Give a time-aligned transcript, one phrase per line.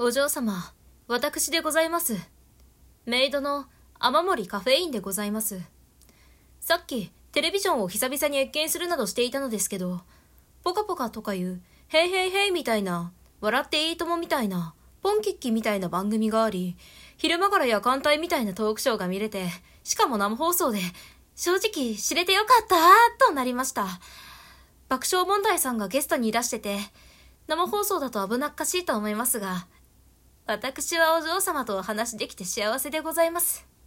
[0.00, 0.72] お嬢様、
[1.08, 2.16] 私でございます。
[3.04, 3.64] メイドの
[3.98, 5.60] 雨森カフェインでございます。
[6.60, 10.02] さっき、テレビジョンを久々に謁見するなどしていたのですけど、
[10.62, 14.72] ポカポカとかいう、ヘイヘイヘイみたいな、笑っていいともみたいな、
[15.02, 16.76] ポンキッキみたいな番組があり、
[17.16, 19.48] 昼間から夜間帯みたいなトークショーが見れて、
[19.82, 20.78] しかも生放送で、
[21.34, 23.88] 正直知れてよかったとなりました。
[24.88, 26.78] 爆笑問題さんがゲストにいらしてて、
[27.48, 29.66] 生放送だと危なっかしいと思いますが、
[30.50, 33.77] 私はお嬢様とお話できて幸せでございます。